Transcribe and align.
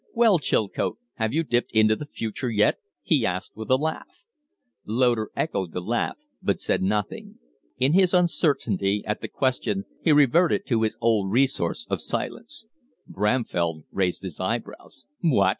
"Well, 0.15 0.39
Chilcote, 0.39 0.97
have 1.17 1.31
you 1.31 1.43
dipped 1.43 1.71
into 1.73 1.95
the 1.95 2.07
future 2.07 2.49
yet?" 2.49 2.79
he 3.03 3.23
asked, 3.23 3.51
with 3.55 3.69
a 3.69 3.75
laugh. 3.75 4.23
Loder 4.83 5.29
echoed 5.35 5.73
the 5.73 5.79
laugh 5.79 6.17
but 6.41 6.59
said 6.59 6.81
nothing. 6.81 7.37
In 7.77 7.93
his 7.93 8.11
uncertainty 8.11 9.03
at 9.05 9.21
the 9.21 9.27
question 9.27 9.85
he 10.01 10.11
reverted 10.11 10.65
to 10.65 10.81
his 10.81 10.97
old 11.01 11.29
resource 11.31 11.85
of 11.87 12.01
silence. 12.01 12.65
Bramfell 13.05 13.83
raised 13.91 14.23
his 14.23 14.39
eyebrows. 14.39 15.05
"What!" 15.21 15.49